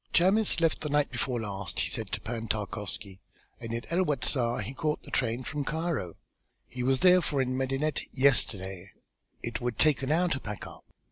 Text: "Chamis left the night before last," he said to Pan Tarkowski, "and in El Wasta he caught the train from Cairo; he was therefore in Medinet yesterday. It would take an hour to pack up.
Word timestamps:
"Chamis 0.13 0.59
left 0.59 0.81
the 0.81 0.89
night 0.89 1.11
before 1.11 1.39
last," 1.39 1.81
he 1.81 1.87
said 1.91 2.11
to 2.11 2.19
Pan 2.21 2.47
Tarkowski, 2.47 3.21
"and 3.59 3.71
in 3.71 3.85
El 3.91 4.03
Wasta 4.03 4.59
he 4.63 4.73
caught 4.73 5.03
the 5.03 5.11
train 5.11 5.43
from 5.43 5.63
Cairo; 5.63 6.15
he 6.67 6.81
was 6.81 7.01
therefore 7.01 7.39
in 7.39 7.55
Medinet 7.55 8.01
yesterday. 8.11 8.89
It 9.43 9.61
would 9.61 9.77
take 9.77 10.01
an 10.01 10.11
hour 10.11 10.27
to 10.29 10.39
pack 10.39 10.65
up. 10.65 10.83